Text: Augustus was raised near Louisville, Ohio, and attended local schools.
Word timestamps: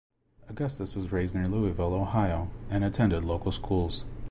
Augustus 0.49 0.95
was 0.95 1.11
raised 1.11 1.35
near 1.35 1.45
Louisville, 1.47 1.93
Ohio, 1.93 2.49
and 2.71 2.83
attended 2.83 3.23
local 3.23 3.51
schools. 3.51 4.03